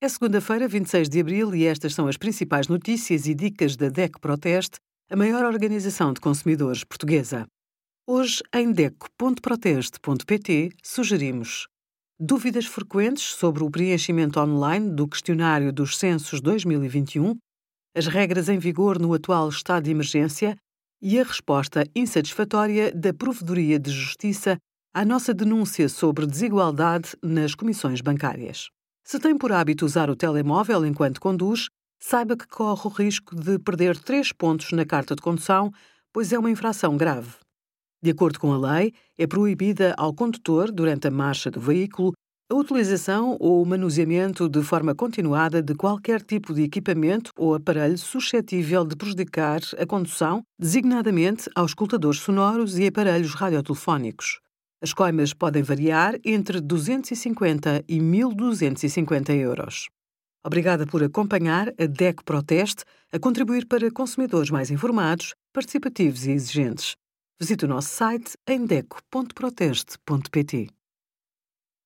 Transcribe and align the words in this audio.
É 0.00 0.08
segunda-feira, 0.08 0.68
26 0.68 1.08
de 1.08 1.18
abril, 1.18 1.52
e 1.56 1.66
estas 1.66 1.92
são 1.92 2.06
as 2.06 2.16
principais 2.16 2.68
notícias 2.68 3.26
e 3.26 3.34
dicas 3.34 3.74
da 3.74 3.88
DEC 3.88 4.20
Proteste, 4.20 4.78
a 5.10 5.16
maior 5.16 5.44
organização 5.44 6.12
de 6.12 6.20
consumidores 6.20 6.84
portuguesa. 6.84 7.48
Hoje, 8.06 8.40
em 8.54 8.70
DEC.proteste.pt, 8.70 10.70
sugerimos 10.84 11.66
dúvidas 12.16 12.64
frequentes 12.64 13.24
sobre 13.24 13.64
o 13.64 13.70
preenchimento 13.70 14.38
online 14.38 14.88
do 14.88 15.08
questionário 15.08 15.72
dos 15.72 15.98
censos 15.98 16.40
2021, 16.40 17.36
as 17.92 18.06
regras 18.06 18.48
em 18.48 18.56
vigor 18.56 19.00
no 19.00 19.12
atual 19.12 19.48
estado 19.48 19.86
de 19.86 19.90
emergência 19.90 20.56
e 21.02 21.18
a 21.18 21.24
resposta 21.24 21.84
insatisfatória 21.92 22.94
da 22.94 23.12
Provedoria 23.12 23.80
de 23.80 23.90
Justiça 23.90 24.58
à 24.94 25.04
nossa 25.04 25.34
denúncia 25.34 25.88
sobre 25.88 26.24
desigualdade 26.24 27.16
nas 27.20 27.56
comissões 27.56 28.00
bancárias. 28.00 28.68
Se 29.10 29.18
tem 29.18 29.38
por 29.38 29.50
hábito 29.50 29.86
usar 29.86 30.10
o 30.10 30.14
telemóvel 30.14 30.84
enquanto 30.84 31.18
conduz, 31.18 31.70
saiba 31.98 32.36
que 32.36 32.46
corre 32.46 32.82
o 32.84 32.88
risco 32.90 33.34
de 33.34 33.58
perder 33.58 33.96
três 33.96 34.32
pontos 34.32 34.70
na 34.72 34.84
carta 34.84 35.16
de 35.16 35.22
condução, 35.22 35.72
pois 36.12 36.30
é 36.30 36.38
uma 36.38 36.50
infração 36.50 36.94
grave. 36.94 37.30
De 38.02 38.10
acordo 38.10 38.38
com 38.38 38.52
a 38.52 38.58
lei, 38.58 38.92
é 39.16 39.26
proibida 39.26 39.94
ao 39.96 40.12
condutor, 40.12 40.70
durante 40.70 41.08
a 41.08 41.10
marcha 41.10 41.50
do 41.50 41.58
veículo, 41.58 42.12
a 42.50 42.54
utilização 42.54 43.38
ou 43.40 43.62
o 43.62 43.66
manuseamento 43.66 44.46
de 44.46 44.62
forma 44.62 44.94
continuada 44.94 45.62
de 45.62 45.74
qualquer 45.74 46.20
tipo 46.20 46.52
de 46.52 46.64
equipamento 46.64 47.30
ou 47.34 47.54
aparelho 47.54 47.96
suscetível 47.96 48.84
de 48.84 48.94
prejudicar 48.94 49.60
a 49.78 49.86
condução, 49.86 50.42
designadamente 50.60 51.48
aos 51.54 51.70
escutadores 51.70 52.20
sonoros 52.20 52.78
e 52.78 52.86
aparelhos 52.86 53.32
radiotelefónicos. 53.32 54.38
As 54.80 54.92
coimas 54.92 55.34
podem 55.34 55.60
variar 55.62 56.14
entre 56.24 56.60
250 56.60 57.84
e 57.88 57.98
1.250 57.98 59.34
euros. 59.34 59.88
Obrigada 60.44 60.86
por 60.86 61.02
acompanhar 61.02 61.70
a 61.70 61.86
DEC 61.86 62.22
Proteste 62.24 62.84
a 63.12 63.18
contribuir 63.18 63.66
para 63.66 63.90
consumidores 63.90 64.50
mais 64.50 64.70
informados, 64.70 65.34
participativos 65.52 66.26
e 66.26 66.30
exigentes. 66.30 66.94
Visite 67.40 67.64
o 67.64 67.68
nosso 67.68 67.88
site 67.88 68.36
em 68.46 68.64
deco.proteste.pt. 68.64 70.77